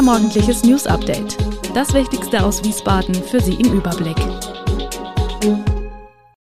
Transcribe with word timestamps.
Unser 0.00 0.12
morgendliches 0.12 0.64
News 0.64 0.86
Update. 0.86 1.36
Das 1.74 1.92
Wichtigste 1.92 2.42
aus 2.42 2.64
Wiesbaden 2.64 3.14
für 3.14 3.38
Sie 3.38 3.52
im 3.52 3.74
Überblick. 3.74 4.16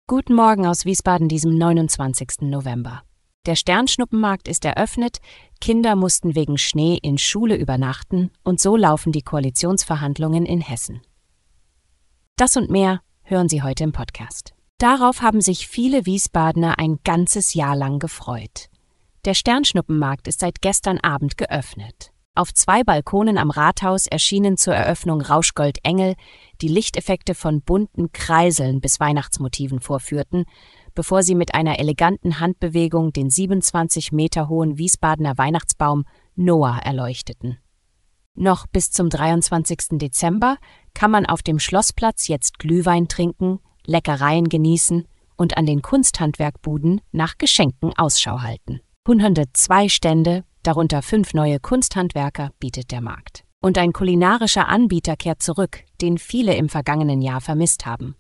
Guten 0.05 0.35
Morgen 0.35 0.67
aus 0.67 0.85
Wiesbaden, 0.85 1.27
diesem 1.27 1.57
29. 1.57 2.41
November. 2.41 3.01
Der 3.47 3.55
Sternschnuppenmarkt 3.55 4.47
ist 4.47 4.63
eröffnet, 4.63 5.17
Kinder 5.59 5.95
mussten 5.95 6.35
wegen 6.35 6.59
Schnee 6.59 6.99
in 7.01 7.17
Schule 7.17 7.55
übernachten 7.55 8.29
und 8.43 8.59
so 8.59 8.77
laufen 8.77 9.11
die 9.11 9.23
Koalitionsverhandlungen 9.23 10.45
in 10.45 10.61
Hessen. 10.61 11.01
Das 12.35 12.57
und 12.57 12.69
mehr 12.69 13.01
hören 13.23 13.49
Sie 13.49 13.63
heute 13.63 13.85
im 13.85 13.91
Podcast. 13.91 14.53
Darauf 14.77 15.23
haben 15.23 15.41
sich 15.41 15.67
viele 15.67 16.05
Wiesbadener 16.05 16.77
ein 16.77 16.99
ganzes 17.03 17.55
Jahr 17.55 17.75
lang 17.75 17.97
gefreut. 17.97 18.69
Der 19.25 19.33
Sternschnuppenmarkt 19.33 20.27
ist 20.27 20.41
seit 20.41 20.61
gestern 20.61 20.99
Abend 20.99 21.37
geöffnet. 21.37 22.11
Auf 22.37 22.53
zwei 22.53 22.83
Balkonen 22.83 23.39
am 23.39 23.49
Rathaus 23.49 24.05
erschienen 24.05 24.57
zur 24.57 24.75
Eröffnung 24.75 25.21
Rauschgoldengel, 25.21 26.13
die 26.61 26.67
Lichteffekte 26.67 27.33
von 27.33 27.63
bunten 27.63 28.11
Kreiseln 28.11 28.79
bis 28.79 28.99
Weihnachtsmotiven 28.99 29.79
vorführten, 29.79 30.45
bevor 30.93 31.23
sie 31.23 31.33
mit 31.33 31.55
einer 31.55 31.79
eleganten 31.79 32.39
Handbewegung 32.39 33.11
den 33.11 33.31
27 33.31 34.11
Meter 34.11 34.49
hohen 34.49 34.77
Wiesbadener 34.77 35.39
Weihnachtsbaum 35.39 36.05
Noah 36.35 36.77
erleuchteten. 36.83 37.57
Noch 38.35 38.67
bis 38.67 38.91
zum 38.91 39.09
23. 39.09 39.97
Dezember 39.97 40.57
kann 40.93 41.09
man 41.09 41.25
auf 41.25 41.41
dem 41.41 41.57
Schlossplatz 41.57 42.27
jetzt 42.27 42.59
Glühwein 42.59 43.07
trinken, 43.07 43.61
Leckereien 43.83 44.47
genießen 44.47 45.07
und 45.37 45.57
an 45.57 45.65
den 45.65 45.81
Kunsthandwerkbuden 45.81 47.01
nach 47.11 47.39
Geschenken 47.39 47.97
Ausschau 47.97 48.41
halten. 48.41 48.81
102 49.05 49.89
Stände 49.89 50.43
darunter 50.67 51.01
fünf 51.01 51.33
neue 51.33 51.59
Kunsthandwerker, 51.59 52.51
bietet 52.59 52.91
der 52.91 53.01
Markt. 53.01 53.43
Und 53.61 53.77
ein 53.77 53.93
kulinarischer 53.93 54.67
Anbieter 54.67 55.15
kehrt 55.15 55.41
zurück, 55.41 55.83
den 56.01 56.17
viele 56.17 56.55
im 56.55 56.69
vergangenen 56.69 57.21
Jahr 57.21 57.41
vermisst 57.41 57.85
haben. 57.85 58.15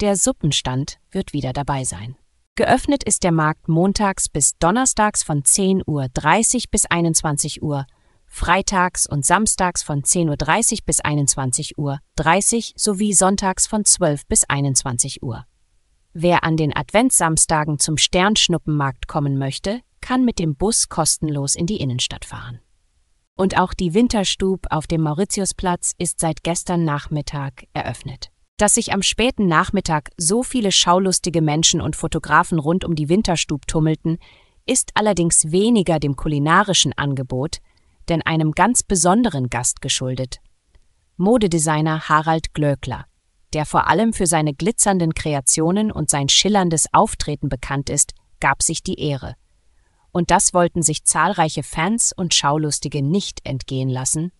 Der 0.00 0.16
Suppenstand 0.16 0.98
wird 1.10 1.32
wieder 1.32 1.52
dabei 1.52 1.84
sein. 1.84 2.16
Geöffnet 2.54 3.02
ist 3.04 3.22
der 3.22 3.32
Markt 3.32 3.68
montags 3.68 4.28
bis 4.28 4.58
donnerstags 4.58 5.22
von 5.22 5.42
10.30 5.42 5.84
Uhr 5.86 6.62
bis 6.70 6.84
21 6.84 7.62
Uhr, 7.62 7.86
freitags 8.26 9.06
und 9.06 9.24
samstags 9.24 9.82
von 9.82 10.02
10.30 10.02 10.72
Uhr 10.72 10.78
bis 10.84 11.00
21 11.00 11.78
Uhr 11.78 11.98
30 12.16 12.74
sowie 12.76 13.14
sonntags 13.14 13.66
von 13.66 13.84
12 13.84 14.26
bis 14.26 14.44
21 14.44 15.22
Uhr. 15.22 15.44
Wer 16.12 16.44
an 16.44 16.56
den 16.56 16.76
Adventssamstagen 16.76 17.78
zum 17.78 17.96
Sternschnuppenmarkt 17.96 19.08
kommen 19.08 19.38
möchte, 19.38 19.80
kann 20.02 20.26
mit 20.26 20.38
dem 20.38 20.54
Bus 20.54 20.90
kostenlos 20.90 21.54
in 21.54 21.64
die 21.64 21.78
Innenstadt 21.78 22.26
fahren. 22.26 22.60
Und 23.34 23.58
auch 23.58 23.72
die 23.72 23.94
Winterstub 23.94 24.66
auf 24.68 24.86
dem 24.86 25.00
Mauritiusplatz 25.00 25.94
ist 25.96 26.20
seit 26.20 26.42
gestern 26.42 26.84
Nachmittag 26.84 27.64
eröffnet. 27.72 28.30
Dass 28.58 28.74
sich 28.74 28.92
am 28.92 29.02
späten 29.02 29.46
Nachmittag 29.46 30.10
so 30.18 30.42
viele 30.42 30.70
schaulustige 30.70 31.40
Menschen 31.40 31.80
und 31.80 31.96
Fotografen 31.96 32.58
rund 32.58 32.84
um 32.84 32.94
die 32.94 33.08
Winterstub 33.08 33.66
tummelten, 33.66 34.18
ist 34.66 34.90
allerdings 34.94 35.50
weniger 35.50 35.98
dem 35.98 36.14
kulinarischen 36.14 36.92
Angebot, 36.92 37.58
denn 38.08 38.22
einem 38.22 38.52
ganz 38.52 38.82
besonderen 38.82 39.48
Gast 39.48 39.80
geschuldet. 39.80 40.40
Modedesigner 41.16 42.08
Harald 42.08 42.52
Glöckler, 42.52 43.06
der 43.54 43.64
vor 43.64 43.88
allem 43.88 44.12
für 44.12 44.26
seine 44.26 44.54
glitzernden 44.54 45.14
Kreationen 45.14 45.90
und 45.90 46.10
sein 46.10 46.28
schillerndes 46.28 46.86
Auftreten 46.92 47.48
bekannt 47.48 47.90
ist, 47.90 48.12
gab 48.40 48.62
sich 48.62 48.82
die 48.82 49.00
Ehre 49.00 49.36
und 50.12 50.30
das 50.30 50.54
wollten 50.54 50.82
sich 50.82 51.04
zahlreiche 51.04 51.62
Fans 51.62 52.12
und 52.14 52.34
Schaulustige 52.34 53.02
nicht 53.02 53.40
entgehen 53.44 53.88
lassen, 53.88 54.32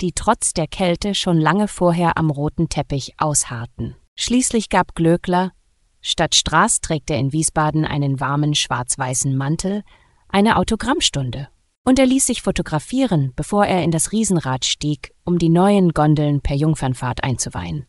die 0.00 0.12
trotz 0.12 0.52
der 0.52 0.66
Kälte 0.66 1.14
schon 1.14 1.38
lange 1.38 1.68
vorher 1.68 2.18
am 2.18 2.30
roten 2.30 2.68
Teppich 2.68 3.14
ausharrten. 3.18 3.96
Schließlich 4.14 4.68
gab 4.68 4.94
Glöckler, 4.94 5.52
statt 6.00 6.34
Straß 6.34 6.80
trägt 6.80 7.10
er 7.10 7.18
in 7.18 7.32
Wiesbaden 7.32 7.84
einen 7.84 8.20
warmen 8.20 8.54
schwarz-weißen 8.54 9.36
Mantel, 9.36 9.82
eine 10.28 10.56
Autogrammstunde. 10.56 11.48
Und 11.84 11.98
er 11.98 12.06
ließ 12.06 12.26
sich 12.26 12.42
fotografieren, 12.42 13.32
bevor 13.36 13.64
er 13.64 13.84
in 13.84 13.92
das 13.92 14.10
Riesenrad 14.12 14.64
stieg, 14.64 15.14
um 15.24 15.38
die 15.38 15.48
neuen 15.48 15.92
Gondeln 15.92 16.40
per 16.40 16.56
Jungfernfahrt 16.56 17.22
einzuweihen. 17.22 17.86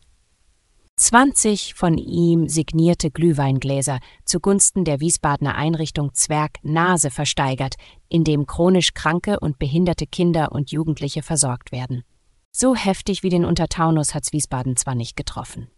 20 0.98 1.74
von 1.74 1.96
ihm 1.96 2.48
signierte 2.48 3.12
Glühweingläser 3.12 4.00
zugunsten 4.24 4.84
der 4.84 4.98
Wiesbadener 4.98 5.54
Einrichtung 5.54 6.12
Zwerg 6.12 6.58
Nase 6.62 7.10
versteigert, 7.10 7.76
in 8.08 8.24
dem 8.24 8.46
chronisch 8.46 8.94
kranke 8.94 9.38
und 9.38 9.58
behinderte 9.58 10.06
Kinder 10.06 10.50
und 10.50 10.72
Jugendliche 10.72 11.22
versorgt 11.22 11.70
werden. 11.70 12.02
So 12.50 12.74
heftig 12.74 13.22
wie 13.22 13.28
den 13.28 13.44
Untertaunus 13.44 14.14
hat's 14.14 14.32
Wiesbaden 14.32 14.76
zwar 14.76 14.96
nicht 14.96 15.16
getroffen. 15.16 15.68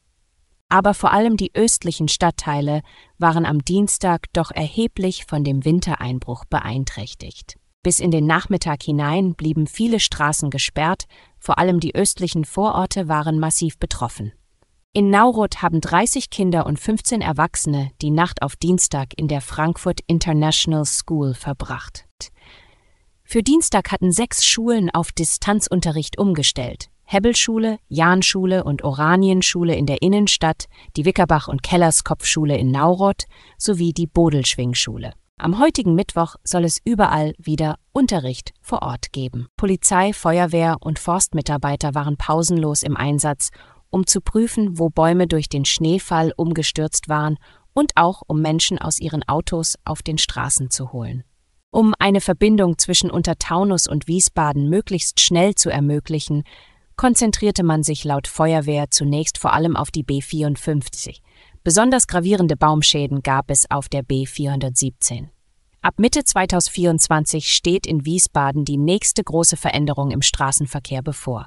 Aber 0.71 0.95
vor 0.95 1.13
allem 1.13 1.37
die 1.37 1.55
östlichen 1.55 2.09
Stadtteile 2.09 2.81
waren 3.19 3.45
am 3.45 3.63
Dienstag 3.63 4.33
doch 4.33 4.51
erheblich 4.51 5.27
von 5.27 5.45
dem 5.45 5.65
Wintereinbruch 5.65 6.47
beeinträchtigt. 6.47 7.59
Bis 7.83 8.01
in 8.01 8.11
den 8.11 8.27
Nachmittag 8.27 8.83
hinein 8.83 9.35
blieben 9.35 9.67
viele 9.67 10.01
Straßen 10.01 10.49
gesperrt, 10.49 11.05
vor 11.39 11.59
allem 11.59 11.81
die 11.81 11.95
östlichen 11.95 12.45
Vororte 12.45 13.09
waren 13.09 13.39
massiv 13.39 13.79
betroffen. 13.79 14.33
In 14.93 15.09
Nauroth 15.09 15.63
haben 15.63 15.81
30 15.81 16.31
Kinder 16.31 16.67
und 16.67 16.81
15 16.81 17.21
Erwachsene 17.21 17.93
die 18.03 18.11
Nacht 18.11 18.43
auf 18.43 18.57
Dienstag 18.57 19.17
in 19.17 19.29
der 19.29 19.41
Frankfurt 19.41 20.01
International 20.09 20.85
School 20.85 21.35
verbracht. 21.35 22.07
Für 23.23 23.45
Dienstag 23.45 23.93
hatten 23.93 24.11
sechs 24.11 24.45
Schulen 24.45 24.91
auf 24.91 25.13
Distanzunterricht 25.13 26.19
umgestellt. 26.19 26.89
Hebbelschule, 27.05 27.79
Jahnschule 27.87 28.65
und 28.65 28.83
Oranienschule 28.83 29.77
in 29.77 29.87
der 29.87 30.03
Innenstadt, 30.03 30.67
die 30.97 31.05
Wickerbach- 31.05 31.47
und 31.47 31.63
Kellerskopfschule 31.63 32.57
in 32.57 32.73
Nauroth 32.73 33.27
sowie 33.59 33.93
die 33.93 34.09
Bodelschwingschule. 34.09 35.13
Am 35.39 35.61
heutigen 35.61 35.95
Mittwoch 35.95 36.35
soll 36.43 36.65
es 36.65 36.81
überall 36.85 37.35
wieder 37.39 37.77
Unterricht 37.93 38.55
vor 38.61 38.83
Ort 38.83 39.13
geben. 39.13 39.47
Polizei, 39.57 40.13
Feuerwehr 40.13 40.79
und 40.81 40.99
Forstmitarbeiter 40.99 41.95
waren 41.95 42.17
pausenlos 42.17 42.83
im 42.83 42.97
Einsatz, 42.97 43.51
um 43.91 44.07
zu 44.07 44.21
prüfen, 44.21 44.79
wo 44.79 44.89
Bäume 44.89 45.27
durch 45.27 45.49
den 45.49 45.65
Schneefall 45.65 46.33
umgestürzt 46.37 47.09
waren 47.09 47.37
und 47.75 47.93
auch 47.97 48.23
um 48.27 48.41
Menschen 48.41 48.79
aus 48.79 48.99
ihren 48.99 49.23
Autos 49.29 49.77
auf 49.85 50.03
den 50.03 50.19
Straßen 50.19 50.71
zu 50.71 50.93
holen. 50.93 51.25
Um 51.71 51.95
eine 51.99 52.21
Verbindung 52.21 52.79
zwischen 52.79 53.11
Untertaunus 53.11 53.87
und 53.87 54.09
Wiesbaden 54.09 54.69
möglichst 54.69 55.21
schnell 55.21 55.55
zu 55.55 55.71
ermöglichen, 55.71 56.43
konzentrierte 56.97 57.63
man 57.63 57.83
sich 57.83 58.05
laut 58.05 58.27
Feuerwehr 58.27 58.91
zunächst 58.91 59.39
vor 59.39 59.53
allem 59.53 59.77
auf 59.77 59.91
die 59.91 60.05
B54. 60.05 61.21
Besonders 61.63 62.07
gravierende 62.07 62.57
Baumschäden 62.57 63.23
gab 63.23 63.51
es 63.51 63.71
auf 63.71 63.89
der 63.89 64.03
B417. 64.03 65.29
Ab 65.83 65.95
Mitte 65.99 66.25
2024 66.25 67.53
steht 67.55 67.87
in 67.87 68.05
Wiesbaden 68.05 68.65
die 68.65 68.77
nächste 68.77 69.25
große 69.25 69.57
Veränderung 69.57 70.11
im 70.11 70.21
Straßenverkehr 70.21 71.03
bevor. 71.03 71.47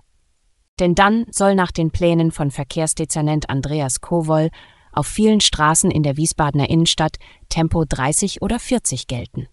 Denn 0.80 0.96
dann 0.96 1.26
soll 1.30 1.56
nach 1.56 1.72
den 1.72 1.92
Plänen 1.92 2.32
von 2.32 2.52
Verkehrsdezernent 2.52 3.50
Andreas 3.50 4.02
Kowol 4.02 4.50
auf 4.92 5.08
vielen 5.08 5.42
Straßen 5.42 5.92
in 5.92 6.04
der 6.04 6.18
Wiesbadener 6.18 6.70
Innenstadt 6.70 7.18
Tempo 7.50 7.86
30 7.88 8.42
oder 8.42 8.60
40 8.60 9.08
gelten. 9.08 9.48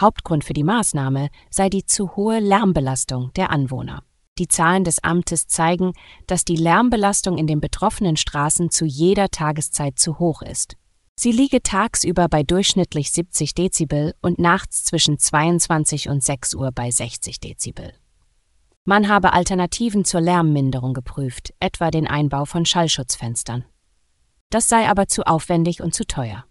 Hauptgrund 0.00 0.44
für 0.44 0.54
die 0.54 0.64
Maßnahme 0.64 1.28
sei 1.50 1.68
die 1.68 1.86
zu 1.86 2.16
hohe 2.16 2.40
Lärmbelastung 2.40 3.32
der 3.34 3.50
Anwohner. 3.50 4.02
Die 4.38 4.48
Zahlen 4.48 4.82
des 4.82 5.02
Amtes 5.04 5.46
zeigen, 5.46 5.92
dass 6.26 6.44
die 6.44 6.56
Lärmbelastung 6.56 7.38
in 7.38 7.46
den 7.46 7.60
betroffenen 7.60 8.16
Straßen 8.16 8.70
zu 8.70 8.84
jeder 8.84 9.28
Tageszeit 9.28 9.98
zu 9.98 10.18
hoch 10.18 10.42
ist. 10.42 10.76
Sie 11.16 11.30
liege 11.30 11.62
tagsüber 11.62 12.28
bei 12.28 12.42
durchschnittlich 12.42 13.12
70 13.12 13.54
Dezibel 13.54 14.14
und 14.20 14.40
nachts 14.40 14.84
zwischen 14.84 15.18
22 15.18 16.08
und 16.08 16.24
6 16.24 16.54
Uhr 16.54 16.72
bei 16.72 16.90
60 16.90 17.38
Dezibel. 17.38 17.92
Man 18.86 19.08
habe 19.08 19.32
Alternativen 19.32 20.04
zur 20.04 20.20
Lärmminderung 20.20 20.92
geprüft, 20.92 21.54
etwa 21.58 21.90
den 21.90 22.06
Einbau 22.06 22.44
von 22.44 22.66
Schallschutzfenstern. 22.66 23.64
Das 24.50 24.68
sei 24.68 24.90
aber 24.90 25.08
zu 25.08 25.26
aufwendig 25.26 25.80
und 25.80 25.94
zu 25.94 26.06
teuer. 26.06 26.44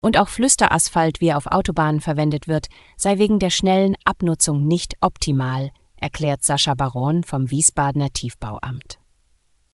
Und 0.00 0.16
auch 0.16 0.28
Flüsterasphalt, 0.28 1.20
wie 1.20 1.28
er 1.28 1.36
auf 1.36 1.46
Autobahnen 1.46 2.00
verwendet 2.00 2.48
wird, 2.48 2.68
sei 2.96 3.18
wegen 3.18 3.38
der 3.38 3.50
schnellen 3.50 3.96
Abnutzung 4.04 4.66
nicht 4.66 4.94
optimal, 5.02 5.70
erklärt 5.96 6.42
Sascha 6.42 6.72
Baron 6.72 7.22
vom 7.22 7.50
Wiesbadener 7.50 8.10
Tiefbauamt. 8.10 8.98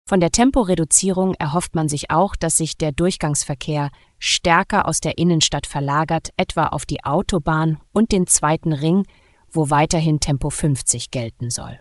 Von 0.04 0.18
der 0.18 0.32
Temporeduzierung 0.32 1.34
erhofft 1.34 1.76
man 1.76 1.88
sich 1.88 2.10
auch, 2.10 2.34
dass 2.34 2.56
sich 2.56 2.76
der 2.76 2.90
Durchgangsverkehr 2.90 3.90
stärker 4.18 4.88
aus 4.88 4.98
der 4.98 5.16
Innenstadt 5.16 5.68
verlagert, 5.68 6.30
etwa 6.36 6.66
auf 6.66 6.86
die 6.86 7.04
Autobahn 7.04 7.78
und 7.92 8.10
den 8.10 8.26
zweiten 8.26 8.72
Ring, 8.72 9.06
wo 9.48 9.70
weiterhin 9.70 10.18
Tempo 10.18 10.50
50 10.50 11.12
gelten 11.12 11.50
soll. 11.50 11.78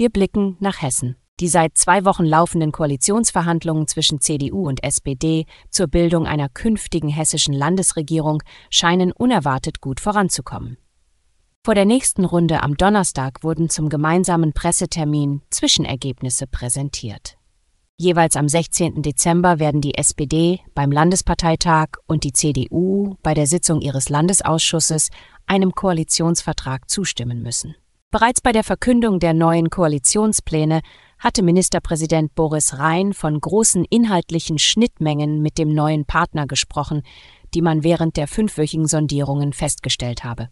Wir 0.00 0.08
blicken 0.08 0.56
nach 0.60 0.80
Hessen. 0.80 1.16
Die 1.40 1.48
seit 1.48 1.76
zwei 1.76 2.06
Wochen 2.06 2.24
laufenden 2.24 2.72
Koalitionsverhandlungen 2.72 3.86
zwischen 3.86 4.18
CDU 4.18 4.66
und 4.66 4.82
SPD 4.82 5.44
zur 5.68 5.88
Bildung 5.88 6.26
einer 6.26 6.48
künftigen 6.48 7.10
hessischen 7.10 7.52
Landesregierung 7.52 8.42
scheinen 8.70 9.12
unerwartet 9.12 9.82
gut 9.82 10.00
voranzukommen. 10.00 10.78
Vor 11.66 11.74
der 11.74 11.84
nächsten 11.84 12.24
Runde 12.24 12.62
am 12.62 12.78
Donnerstag 12.78 13.44
wurden 13.44 13.68
zum 13.68 13.90
gemeinsamen 13.90 14.54
Pressetermin 14.54 15.42
Zwischenergebnisse 15.50 16.46
präsentiert. 16.46 17.36
Jeweils 17.98 18.36
am 18.36 18.48
16. 18.48 19.02
Dezember 19.02 19.58
werden 19.58 19.82
die 19.82 19.98
SPD 19.98 20.60
beim 20.74 20.92
Landesparteitag 20.92 21.88
und 22.06 22.24
die 22.24 22.32
CDU 22.32 23.16
bei 23.22 23.34
der 23.34 23.46
Sitzung 23.46 23.82
ihres 23.82 24.08
Landesausschusses 24.08 25.10
einem 25.46 25.74
Koalitionsvertrag 25.74 26.88
zustimmen 26.88 27.42
müssen. 27.42 27.74
Bereits 28.12 28.40
bei 28.40 28.50
der 28.50 28.64
Verkündung 28.64 29.20
der 29.20 29.34
neuen 29.34 29.70
Koalitionspläne 29.70 30.80
hatte 31.20 31.44
Ministerpräsident 31.44 32.34
Boris 32.34 32.76
Rhein 32.76 33.12
von 33.12 33.40
großen 33.40 33.84
inhaltlichen 33.84 34.58
Schnittmengen 34.58 35.40
mit 35.42 35.58
dem 35.58 35.72
neuen 35.72 36.04
Partner 36.06 36.48
gesprochen, 36.48 37.02
die 37.54 37.62
man 37.62 37.84
während 37.84 38.16
der 38.16 38.26
fünfwöchigen 38.26 38.88
Sondierungen 38.88 39.52
festgestellt 39.52 40.24
habe. 40.24 40.48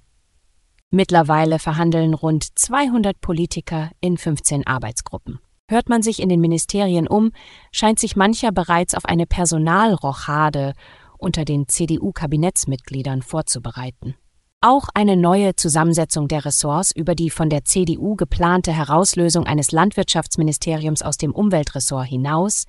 Mittlerweile 0.93 1.59
verhandeln 1.59 2.15
rund 2.15 2.47
200 2.57 3.21
Politiker 3.21 3.91
in 4.01 4.19
15 4.19 4.65
Arbeitsgruppen. 4.65 5.41
Hört 5.69 5.89
man 5.89 6.03
sich 6.03 6.23
in 6.23 6.29
den 6.29 6.41
Ministerien 6.41 7.09
um, 7.09 7.33
scheint 7.73 7.99
sich 7.99 8.15
mancher 8.15 8.53
bereits 8.53 8.95
auf 8.95 9.05
eine 9.05 9.27
Personalrochade 9.27 10.75
unter 11.19 11.45
den 11.45 11.67
CDU-Kabinettsmitgliedern 11.67 13.23
vorzubereiten. 13.23 14.15
Auch 14.61 14.89
eine 14.93 15.17
neue 15.17 15.55
Zusammensetzung 15.55 16.27
der 16.27 16.45
Ressorts 16.45 16.91
über 16.91 17.15
die 17.15 17.31
von 17.31 17.49
der 17.49 17.65
CDU 17.65 18.17
geplante 18.17 18.73
Herauslösung 18.73 19.47
eines 19.47 19.71
Landwirtschaftsministeriums 19.71 21.03
aus 21.03 21.17
dem 21.17 21.31
Umweltressort 21.31 22.09
hinaus 22.09 22.65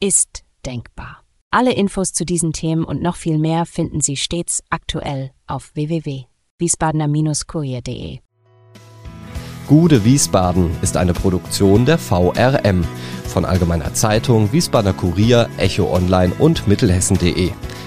ist 0.00 0.42
denkbar. 0.64 1.22
Alle 1.50 1.74
Infos 1.74 2.14
zu 2.14 2.24
diesen 2.24 2.54
Themen 2.54 2.82
und 2.82 3.02
noch 3.02 3.16
viel 3.16 3.36
mehr 3.36 3.66
finden 3.66 4.00
Sie 4.00 4.16
stets 4.16 4.62
aktuell 4.70 5.32
auf 5.46 5.72
www.wiesbadener-kurier.de. 5.74 8.20
Gude 9.68 10.02
Wiesbaden 10.02 10.70
ist 10.80 10.96
eine 10.96 11.12
Produktion 11.12 11.84
der 11.84 11.98
VRM 11.98 12.86
von 13.26 13.44
Allgemeiner 13.44 13.92
Zeitung, 13.92 14.50
Wiesbadener 14.50 14.94
Kurier, 14.94 15.50
Echo 15.58 15.94
Online 15.94 16.32
und 16.38 16.66
Mittelhessen.de. 16.66 17.52